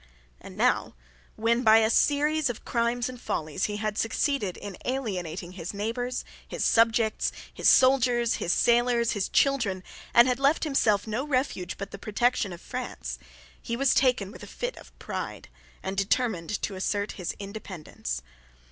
And 0.39 0.57
now 0.57 0.95
when, 1.35 1.61
by 1.61 1.77
a 1.77 1.89
series 1.91 2.49
of 2.49 2.65
crimes 2.65 3.07
and 3.07 3.21
follies, 3.21 3.65
he 3.65 3.77
had 3.77 3.99
succeeded 3.99 4.57
in 4.57 4.75
alienating 4.83 5.51
his 5.51 5.75
neighbours, 5.75 6.25
his 6.47 6.65
subjects, 6.65 7.31
his 7.53 7.69
soldiers, 7.69 8.37
his 8.37 8.51
sailors, 8.51 9.11
his 9.11 9.29
children, 9.29 9.83
and 10.11 10.27
had 10.27 10.39
left 10.39 10.63
himself 10.63 11.05
no 11.05 11.23
refuge 11.23 11.77
but 11.77 11.91
the 11.91 11.99
protection 11.99 12.51
of 12.51 12.61
France, 12.61 13.19
he 13.61 13.77
was 13.77 13.93
taken 13.93 14.31
with 14.31 14.41
a 14.41 14.47
fit 14.47 14.75
of 14.77 14.97
pride, 14.97 15.49
and 15.83 15.97
determined 15.97 16.59
to 16.63 16.73
assert 16.73 17.11
his 17.11 17.33
independence. 17.37 18.23